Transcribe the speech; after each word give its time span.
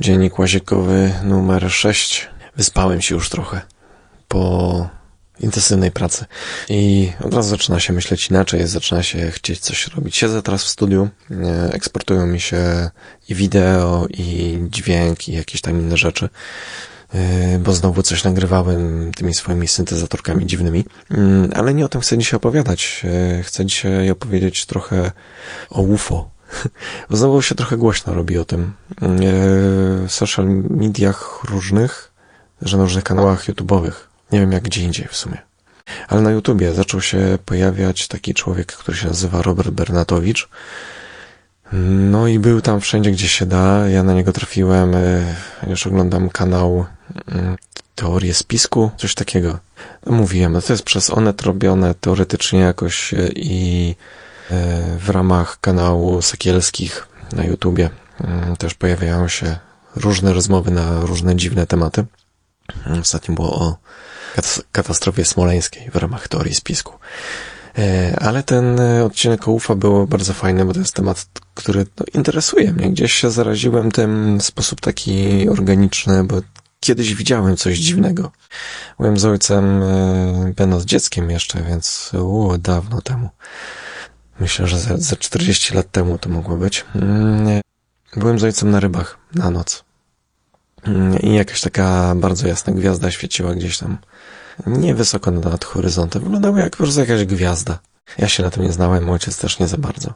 Dziennik 0.00 0.38
łazikowy 0.38 1.12
numer 1.24 1.70
6. 1.72 2.28
Wyspałem 2.56 3.02
się 3.02 3.14
już 3.14 3.30
trochę 3.30 3.60
po 4.28 4.88
intensywnej 5.40 5.90
pracy 5.90 6.24
i 6.68 7.12
od 7.24 7.34
razu 7.34 7.48
zaczyna 7.48 7.80
się 7.80 7.92
myśleć 7.92 8.30
inaczej, 8.30 8.66
zaczyna 8.66 9.02
się 9.02 9.30
chcieć 9.30 9.60
coś 9.60 9.88
robić. 9.88 10.16
Siedzę 10.16 10.42
teraz 10.42 10.64
w 10.64 10.68
studiu, 10.68 11.08
e, 11.30 11.72
eksportują 11.72 12.26
mi 12.26 12.40
się 12.40 12.90
i 13.28 13.34
wideo, 13.34 14.06
i 14.10 14.58
dźwięk, 14.70 15.28
i 15.28 15.32
jakieś 15.32 15.60
tam 15.60 15.80
inne 15.80 15.96
rzeczy, 15.96 16.28
e, 17.14 17.58
bo 17.58 17.72
znowu 17.72 18.02
coś 18.02 18.24
nagrywałem 18.24 19.12
tymi 19.16 19.34
swoimi 19.34 19.68
syntezatorkami 19.68 20.46
dziwnymi, 20.46 20.84
mm, 21.10 21.50
ale 21.54 21.74
nie 21.74 21.84
o 21.84 21.88
tym 21.88 22.00
chcę 22.00 22.18
dzisiaj 22.18 22.36
opowiadać. 22.36 23.02
E, 23.38 23.42
chcę 23.42 23.66
dzisiaj 23.66 24.10
opowiedzieć 24.10 24.66
trochę 24.66 25.12
o 25.70 25.82
UFO, 25.82 26.35
Znowu 27.10 27.42
się 27.42 27.54
trochę 27.54 27.76
głośno 27.76 28.14
robi 28.14 28.38
o 28.38 28.44
tym. 28.44 28.72
W 29.00 30.06
social 30.08 30.46
mediach 30.70 31.40
różnych, 31.44 32.12
że 32.62 32.76
na 32.76 32.82
różnych 32.82 33.04
kanałach 33.04 33.48
YouTube'owych. 33.48 33.92
Nie 34.32 34.40
wiem 34.40 34.52
jak 34.52 34.62
gdzie 34.62 34.82
indziej 34.82 35.08
w 35.08 35.16
sumie. 35.16 35.38
Ale 36.08 36.20
na 36.20 36.30
YouTubie 36.30 36.74
zaczął 36.74 37.00
się 37.00 37.38
pojawiać 37.44 38.08
taki 38.08 38.34
człowiek, 38.34 38.72
który 38.72 38.96
się 38.96 39.06
nazywa 39.06 39.42
Robert 39.42 39.70
Bernatowicz. 39.70 40.48
No 42.10 42.26
i 42.26 42.38
był 42.38 42.60
tam 42.60 42.80
wszędzie, 42.80 43.10
gdzie 43.10 43.28
się 43.28 43.46
da. 43.46 43.88
Ja 43.88 44.02
na 44.02 44.14
niego 44.14 44.32
trafiłem. 44.32 44.94
E, 44.94 45.34
już 45.66 45.86
oglądam 45.86 46.30
kanał 46.30 46.86
mm, 47.28 47.56
Teorie 47.94 48.34
Spisku, 48.34 48.90
coś 48.96 49.14
takiego. 49.14 49.58
No, 50.06 50.12
mówiłem, 50.12 50.52
no 50.52 50.62
to 50.62 50.72
jest 50.72 50.82
przez 50.82 51.10
Onet 51.10 51.42
robione 51.42 51.94
teoretycznie 51.94 52.60
jakoś 52.60 53.14
e, 53.14 53.28
i 53.34 53.94
E, 53.94 54.35
w 54.98 55.10
ramach 55.10 55.60
kanału 55.60 56.22
Sekielskich 56.22 57.08
na 57.32 57.44
YouTubie 57.44 57.90
mm, 58.20 58.56
też 58.56 58.74
pojawiają 58.74 59.28
się 59.28 59.56
różne 59.96 60.32
rozmowy 60.32 60.70
na 60.70 61.00
różne 61.00 61.36
dziwne 61.36 61.66
tematy. 61.66 62.04
Ostatnio 63.00 63.34
było 63.34 63.60
o 63.60 63.76
katastrofie 64.72 65.24
smoleńskiej 65.24 65.90
w 65.90 65.96
ramach 65.96 66.28
teorii 66.28 66.54
spisku. 66.54 66.92
E, 67.78 68.16
ale 68.20 68.42
ten 68.42 68.80
odcinek 68.80 69.48
UFA 69.48 69.74
był 69.74 70.06
bardzo 70.06 70.32
fajny, 70.32 70.64
bo 70.64 70.72
to 70.72 70.78
jest 70.78 70.94
temat, 70.94 71.26
który 71.54 71.86
no, 72.00 72.06
interesuje 72.14 72.72
mnie. 72.72 72.90
Gdzieś 72.90 73.14
się 73.14 73.30
zaraziłem 73.30 73.92
tym 73.92 74.38
w 74.38 74.42
sposób 74.42 74.80
taki 74.80 75.48
organiczny, 75.48 76.24
bo 76.24 76.40
kiedyś 76.80 77.14
widziałem 77.14 77.56
coś 77.56 77.78
dziwnego. 77.78 78.30
Byłem 78.98 79.18
z 79.18 79.24
ojcem, 79.24 79.82
e, 79.82 80.52
będąc 80.56 80.84
dzieckiem 80.84 81.30
jeszcze, 81.30 81.62
więc 81.62 82.12
u, 82.14 82.58
dawno 82.58 83.02
temu. 83.02 83.30
Myślę, 84.40 84.66
że 84.66 84.78
za, 84.78 84.96
za 84.96 85.16
40 85.16 85.74
lat 85.74 85.90
temu 85.90 86.18
to 86.18 86.28
mogło 86.28 86.56
być. 86.56 86.84
Mm, 86.94 87.60
byłem 88.16 88.38
z 88.38 88.44
ojcem 88.44 88.70
na 88.70 88.80
rybach 88.80 89.18
na 89.34 89.50
noc. 89.50 89.84
Mm, 90.82 91.18
I 91.18 91.34
jakaś 91.34 91.60
taka 91.60 92.14
bardzo 92.16 92.48
jasna 92.48 92.72
gwiazda 92.72 93.10
świeciła 93.10 93.54
gdzieś 93.54 93.78
tam 93.78 93.98
niewysoko 94.66 95.30
nad 95.30 95.64
horyzontem. 95.64 96.22
Wyglądała 96.22 96.60
jak 96.60 96.70
po 96.70 96.76
prostu 96.76 97.00
jakaś 97.00 97.24
gwiazda. 97.24 97.78
Ja 98.18 98.28
się 98.28 98.42
na 98.42 98.50
tym 98.50 98.62
nie 98.62 98.72
znałem, 98.72 99.10
ojciec 99.10 99.38
też 99.38 99.58
nie 99.58 99.68
za 99.68 99.76
bardzo. 99.76 100.14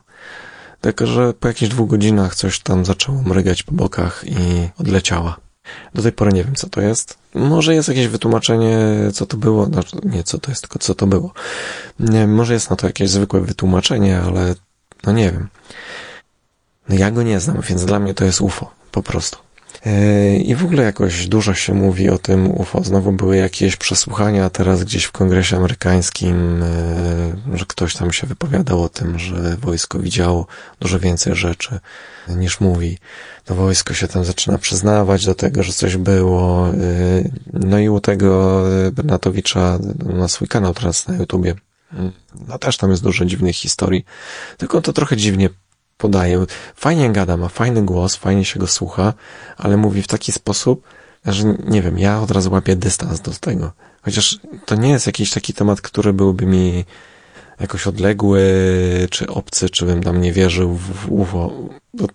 Tylko, 0.81 1.07
że 1.07 1.35
po 1.35 1.49
jakichś 1.49 1.71
dwóch 1.71 1.91
godzinach 1.91 2.35
coś 2.35 2.61
tam 2.61 2.85
zaczęło 2.85 3.23
mrygać 3.23 3.63
po 3.63 3.73
bokach 3.73 4.25
i 4.27 4.69
odleciała. 4.79 5.37
Do 5.95 6.03
tej 6.03 6.13
pory 6.13 6.33
nie 6.33 6.45
wiem, 6.45 6.55
co 6.55 6.69
to 6.69 6.81
jest. 6.81 7.19
Może 7.35 7.75
jest 7.75 7.89
jakieś 7.89 8.07
wytłumaczenie, 8.07 8.79
co 9.13 9.27
to 9.27 9.37
było. 9.37 9.67
Znaczy, 9.67 9.97
nie, 10.05 10.25
co 10.25 10.39
to 10.39 10.51
jest, 10.51 10.63
tylko 10.63 10.79
co 10.79 10.95
to 10.95 11.07
było. 11.07 11.33
Nie, 12.01 12.27
może 12.27 12.53
jest 12.53 12.71
na 12.71 12.77
to 12.77 12.87
jakieś 12.87 13.11
zwykłe 13.11 13.41
wytłumaczenie, 13.41 14.21
ale 14.21 14.55
no 15.05 15.13
nie 15.13 15.33
wiem. 15.33 15.49
No 16.89 16.95
ja 16.95 17.11
go 17.11 17.23
nie 17.23 17.41
znam, 17.41 17.61
więc 17.61 17.85
dla 17.85 17.99
mnie 17.99 18.15
to 18.15 18.25
jest 18.25 18.41
UFO. 18.41 18.71
Po 18.91 19.03
prostu. 19.03 19.39
E, 19.87 20.37
I 20.37 20.55
w 20.55 20.65
ogóle 20.65 20.83
jakoś 20.83 21.27
dużo 21.27 21.55
się 21.55 21.75
mówi 21.75 22.11
o 22.11 22.19
tym 22.19 22.51
UFO. 22.51 22.85
Znowu 22.85 23.13
były 23.13 23.37
jakieś 23.37 23.77
przesłuchania 23.77 24.51
teraz 24.51 24.85
gdzieś 24.85 25.05
w 25.05 25.13
kongresie 25.13 25.57
amerykańskim, 25.57 26.63
e, 26.63 27.57
że 27.59 27.65
ktoś 27.67 27.95
tam 27.95 28.13
się 28.13 28.27
wypowiadał 28.27 28.83
o 28.83 28.89
tym, 28.89 29.19
że 29.19 29.57
wojsko 29.57 29.99
widziało 29.99 30.47
dużo 30.81 30.99
więcej 30.99 31.35
rzeczy 31.35 31.81
niż 32.29 32.61
mówi. 32.61 32.99
To 33.45 33.55
wojsko 33.55 33.95
się 33.95 34.09
tam 34.09 34.25
zaczyna 34.25 34.59
przyznawać 34.59 35.27
do 35.27 35.35
tego, 35.35 35.63
że 35.63 35.73
coś 35.73 35.97
było. 35.97 36.69
E, 36.69 36.73
no 37.53 37.79
i 37.79 37.89
u 37.89 38.01
tego 38.01 38.63
Bernatowicza 38.93 39.79
ma 40.15 40.29
swój 40.29 40.49
kanał 40.49 40.75
teraz 40.75 41.09
na 41.09 41.17
YouTubie. 41.17 41.55
No 42.49 42.59
też 42.59 42.77
tam 42.77 42.91
jest 42.91 43.03
dużo 43.03 43.25
dziwnych 43.25 43.57
historii. 43.57 44.05
Tylko 44.57 44.81
to 44.81 44.93
trochę 44.93 45.17
dziwnie 45.17 45.51
podaje. 46.01 46.45
Fajnie 46.77 47.11
gada, 47.13 47.37
ma 47.37 47.49
fajny 47.49 47.83
głos, 47.83 48.17
fajnie 48.17 48.45
się 48.45 48.61
go 48.61 48.67
słucha, 48.67 49.15
ale 49.57 49.77
mówi 49.77 50.03
w 50.03 50.07
taki 50.07 50.33
sposób, 50.33 50.83
że 51.27 51.45
nie 51.65 51.83
wiem, 51.83 51.99
ja 51.99 52.21
od 52.21 52.31
razu 52.31 52.53
łapię 52.53 52.77
dystans 52.77 53.21
do 53.21 53.31
tego. 53.31 53.73
Chociaż 54.03 54.39
to 54.67 54.75
nie 54.75 54.91
jest 54.91 55.07
jakiś 55.07 55.31
taki 55.31 55.53
temat, 55.55 55.81
który 55.81 56.13
byłby 56.13 56.47
mi 56.47 56.85
jakoś 57.61 57.87
odległy, 57.87 58.43
czy 59.11 59.27
obcy, 59.27 59.71
czy 59.71 59.87
bym 59.87 60.03
tam 60.03 60.21
nie 60.21 60.33
wierzył 60.33 60.75
w 60.75 61.13
UFO. 61.13 61.53
No, 61.95 62.07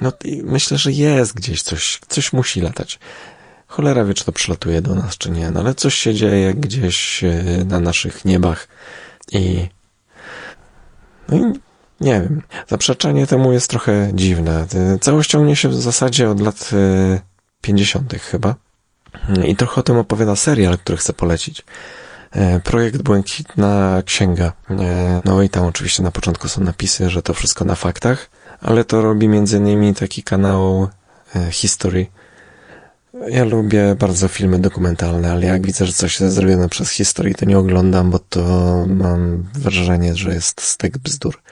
no 0.00 0.12
myślę, 0.44 0.78
że 0.78 0.92
jest 0.92 1.34
gdzieś 1.34 1.62
coś, 1.62 2.00
coś 2.08 2.32
musi 2.32 2.60
latać. 2.60 2.98
Cholera 3.66 4.04
wie, 4.04 4.14
czy 4.14 4.24
to 4.24 4.32
przylatuje 4.32 4.82
do 4.82 4.94
nas, 4.94 5.18
czy 5.18 5.30
nie, 5.30 5.50
no 5.50 5.60
ale 5.60 5.74
coś 5.74 5.94
się 5.94 6.14
dzieje 6.14 6.54
gdzieś 6.54 7.24
e, 7.24 7.64
na 7.64 7.80
naszych 7.80 8.24
niebach 8.24 8.68
i 9.32 9.68
no 11.28 11.36
i 11.36 11.52
nie 12.04 12.20
wiem. 12.20 12.42
Zaprzeczenie 12.68 13.26
temu 13.26 13.52
jest 13.52 13.70
trochę 13.70 14.10
dziwne. 14.14 14.66
Całość 15.00 15.30
ciągnie 15.30 15.56
się 15.56 15.68
w 15.68 15.82
zasadzie 15.82 16.30
od 16.30 16.40
lat 16.40 16.70
50. 17.60 18.14
E, 18.14 18.18
chyba. 18.18 18.54
I 19.44 19.56
trochę 19.56 19.80
o 19.80 19.82
tym 19.82 19.96
opowiada 19.96 20.36
serial, 20.36 20.78
który 20.78 20.98
chcę 20.98 21.12
polecić. 21.12 21.64
E, 22.32 22.60
projekt 22.60 23.02
Błękitna 23.02 24.02
Księga. 24.06 24.52
E, 24.70 25.20
no 25.24 25.42
i 25.42 25.48
tam 25.48 25.66
oczywiście 25.66 26.02
na 26.02 26.10
początku 26.10 26.48
są 26.48 26.60
napisy, 26.60 27.10
że 27.10 27.22
to 27.22 27.34
wszystko 27.34 27.64
na 27.64 27.74
faktach, 27.74 28.30
ale 28.60 28.84
to 28.84 29.02
robi 29.02 29.28
między 29.28 29.56
innymi 29.56 29.94
taki 29.94 30.22
kanał 30.22 30.88
History. 31.50 32.06
Ja 33.28 33.44
lubię 33.44 33.94
bardzo 33.98 34.28
filmy 34.28 34.58
dokumentalne, 34.58 35.32
ale 35.32 35.46
jak 35.46 35.66
widzę, 35.66 35.86
że 35.86 35.92
coś 35.92 36.20
jest 36.20 36.34
zrobione 36.34 36.68
przez 36.68 36.90
History, 36.90 37.34
to 37.34 37.44
nie 37.44 37.58
oglądam, 37.58 38.10
bo 38.10 38.18
to 38.18 38.40
mam 38.86 39.44
wrażenie, 39.54 40.16
że 40.16 40.34
jest 40.34 40.60
stek 40.60 40.98
bzdur. 40.98 41.42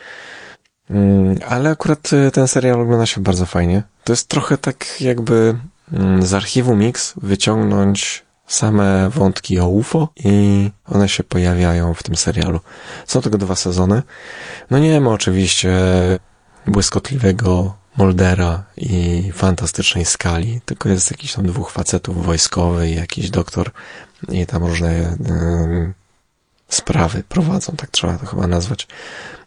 Mm, 0.93 1.39
ale 1.49 1.71
akurat 1.71 2.13
y, 2.13 2.31
ten 2.31 2.49
serial 2.49 2.81
ogląda 2.81 3.07
się 3.07 3.21
bardzo 3.21 3.47
fajnie. 3.47 3.83
To 4.05 4.13
jest 4.13 4.29
trochę 4.29 4.59
tak 4.59 5.01
jakby 5.01 5.55
mm, 5.93 6.23
z 6.23 6.35
archiwum 6.35 6.79
Mix 6.79 7.15
wyciągnąć 7.17 8.25
same 8.47 9.11
wątki 9.11 9.61
o 9.61 9.69
UFO 9.69 10.09
i 10.25 10.71
one 10.87 11.09
się 11.09 11.25
pojawiają 11.25 11.95
w 11.95 12.03
tym 12.03 12.17
serialu. 12.17 12.61
Są 13.07 13.21
tego 13.21 13.39
dwa 13.39 13.57
sezony. 13.57 14.03
No 14.71 14.79
nie 14.79 15.01
ma 15.01 15.11
oczywiście 15.11 15.73
błyskotliwego 16.67 17.75
Moldera 17.97 18.65
i 18.77 19.31
fantastycznej 19.35 20.05
skali, 20.05 20.61
tylko 20.65 20.89
jest 20.89 21.11
jakiś 21.11 21.33
tam 21.33 21.47
dwóch 21.47 21.71
facetów 21.71 22.27
wojskowy 22.27 22.89
i 22.89 22.95
jakiś 22.95 23.31
doktor 23.31 23.71
i 24.29 24.47
tam 24.47 24.65
różne 24.65 25.17
sprawy 26.75 27.23
prowadzą, 27.29 27.73
tak 27.77 27.91
trzeba 27.91 28.19
to 28.19 28.27
chyba 28.27 28.47
nazwać. 28.47 28.89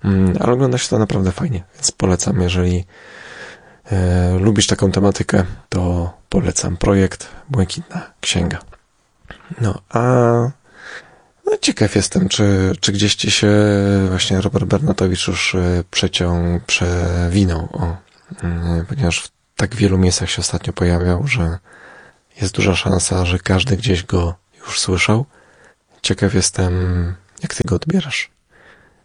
Mm, 0.03 0.37
ale 0.39 0.53
ogląda 0.53 0.77
się 0.77 0.89
to 0.89 0.99
naprawdę 0.99 1.31
fajnie, 1.31 1.63
więc 1.75 1.91
polecam, 1.91 2.41
jeżeli 2.41 2.85
e, 3.91 4.39
lubisz 4.39 4.67
taką 4.67 4.91
tematykę, 4.91 5.43
to 5.69 6.13
polecam 6.29 6.77
projekt 6.77 7.27
Błękitna 7.49 8.01
Księga. 8.21 8.59
No, 9.61 9.81
a 9.89 10.01
no, 11.45 11.57
ciekaw 11.61 11.95
jestem, 11.95 12.29
czy, 12.29 12.71
czy 12.79 12.91
gdzieś 12.91 13.15
ci 13.15 13.31
się 13.31 13.51
właśnie 14.09 14.41
Robert 14.41 14.65
Bernatowicz 14.65 15.27
już 15.27 15.55
e, 15.55 15.83
przeciął, 15.91 16.35
przewinął, 16.67 17.69
o, 17.73 17.97
mm, 18.43 18.85
ponieważ 18.85 19.19
w 19.19 19.29
tak 19.55 19.75
wielu 19.75 19.97
miejscach 19.97 20.29
się 20.29 20.39
ostatnio 20.41 20.73
pojawiał, 20.73 21.27
że 21.27 21.59
jest 22.41 22.55
duża 22.55 22.75
szansa, 22.75 23.25
że 23.25 23.39
każdy 23.39 23.77
gdzieś 23.77 24.03
go 24.03 24.35
już 24.59 24.79
słyszał. 24.79 25.25
Ciekaw 26.05 26.33
jestem, 26.33 26.73
jak 27.43 27.55
ty 27.55 27.63
go 27.63 27.75
odbierasz. 27.75 28.29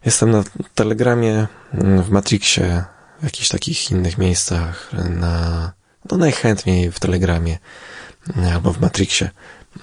Jestem 0.05 0.31
na 0.31 0.43
Telegramie, 0.75 1.47
w 1.73 2.09
Matrixie, 2.09 2.83
w 3.19 3.23
jakichś 3.23 3.49
takich 3.49 3.91
innych 3.91 4.17
miejscach, 4.17 4.91
na, 5.09 5.71
no 6.11 6.17
najchętniej 6.17 6.91
w 6.91 6.99
Telegramie 6.99 7.57
albo 8.53 8.73
w 8.73 8.81
Matrixie, 8.81 9.29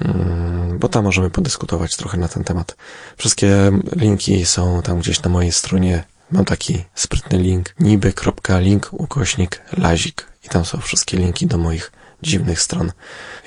mm, 0.01 0.79
bo 0.79 0.89
tam 0.89 1.05
możemy 1.05 1.31
podyskutować 1.31 1.97
trochę 1.97 2.19
na 2.19 2.29
ten 2.29 2.45
temat. 2.45 2.77
Wszystkie 3.17 3.71
linki 3.97 4.47
są 4.47 4.83
tam 4.83 4.99
gdzieś 4.99 5.23
na 5.23 5.31
mojej 5.31 5.53
stronie. 5.53 6.05
Mam 6.31 6.45
taki 6.45 6.85
sprytny 6.95 7.39
link 7.39 7.75
niby.link 7.81 8.89
ukośnik 8.93 9.63
lazik 9.77 10.27
i 10.45 10.49
tam 10.49 10.65
są 10.65 10.81
wszystkie 10.81 11.17
linki 11.17 11.47
do 11.47 11.59
moich 11.59 11.93
dziwnych 12.23 12.61
stron, 12.61 12.93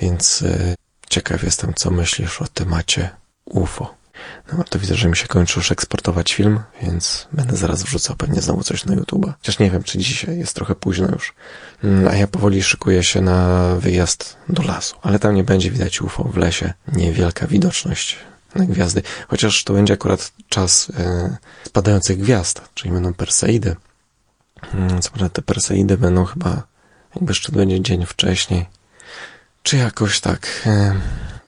więc 0.00 0.42
y, 0.42 0.74
ciekaw 1.10 1.42
jestem, 1.42 1.74
co 1.74 1.90
myślisz 1.90 2.42
o 2.42 2.46
temacie 2.46 3.21
UFO. 3.44 3.94
No 4.52 4.64
to 4.64 4.78
widzę, 4.78 4.94
że 4.94 5.08
mi 5.08 5.16
się 5.16 5.26
kończy 5.26 5.58
już 5.58 5.72
eksportować 5.72 6.34
film, 6.34 6.60
więc 6.82 7.28
będę 7.32 7.56
zaraz 7.56 7.82
wrzucał 7.82 8.16
pewnie 8.16 8.40
znowu 8.40 8.62
coś 8.62 8.84
na 8.84 8.94
YouTube. 8.94 9.26
Chociaż 9.38 9.58
nie 9.58 9.70
wiem, 9.70 9.82
czy 9.82 9.98
dzisiaj 9.98 10.38
jest 10.38 10.54
trochę 10.54 10.74
późno 10.74 11.08
już. 11.12 11.34
Mm, 11.84 12.08
A 12.08 12.14
ja 12.14 12.26
powoli 12.26 12.62
szykuję 12.62 13.04
się 13.04 13.20
na 13.20 13.68
wyjazd 13.76 14.36
do 14.48 14.62
lasu. 14.62 14.96
Ale 15.02 15.18
tam 15.18 15.34
nie 15.34 15.44
będzie 15.44 15.70
widać 15.70 16.00
UFO 16.00 16.24
w 16.24 16.36
lesie. 16.36 16.72
Niewielka 16.92 17.46
widoczność 17.46 18.18
na 18.54 18.64
gwiazdy. 18.64 19.02
Chociaż 19.28 19.64
to 19.64 19.72
będzie 19.72 19.94
akurat 19.94 20.32
czas 20.48 20.92
e, 20.98 21.36
spadających 21.64 22.18
gwiazd, 22.18 22.62
czyli 22.74 22.92
będą 22.94 23.14
Perseidy. 23.14 23.76
Mm, 24.74 25.02
Co 25.02 25.10
prawda 25.10 25.28
te 25.28 25.42
Perseidy 25.42 25.98
będą 25.98 26.24
chyba, 26.24 26.62
jakby 27.14 27.34
szczyt 27.34 27.54
będzie 27.54 27.80
dzień 27.80 28.06
wcześniej. 28.06 28.66
Czy 29.62 29.76
jakoś 29.76 30.20
tak. 30.20 30.46
e, 30.66 30.94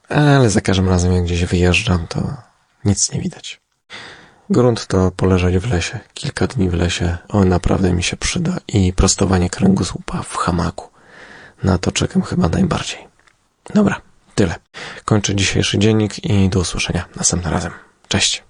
Ale 0.08 0.50
za 0.50 0.60
każdym 0.60 0.88
razem 0.88 1.12
jak 1.12 1.24
gdzieś 1.24 1.44
wyjeżdżam, 1.44 2.06
to 2.06 2.36
nic 2.84 3.12
nie 3.12 3.20
widać. 3.20 3.60
Grunt 4.50 4.86
to 4.86 5.10
poleżeć 5.10 5.58
w 5.58 5.70
lesie, 5.70 6.00
kilka 6.14 6.46
dni 6.46 6.70
w 6.70 6.74
lesie, 6.74 7.18
o 7.28 7.44
naprawdę 7.44 7.92
mi 7.92 8.02
się 8.02 8.16
przyda 8.16 8.56
i 8.68 8.92
prostowanie 8.92 9.50
kręgosłupa 9.50 10.22
w 10.22 10.36
hamaku. 10.36 10.88
Na 11.62 11.78
to 11.78 11.92
czekam 11.92 12.22
chyba 12.22 12.48
najbardziej. 12.48 12.98
Dobra, 13.74 14.00
tyle. 14.34 14.54
Kończę 15.04 15.34
dzisiejszy 15.34 15.78
dziennik 15.78 16.24
i 16.24 16.48
do 16.48 16.60
usłyszenia 16.60 17.04
następnym 17.16 17.52
razem. 17.52 17.72
Cześć. 18.08 18.42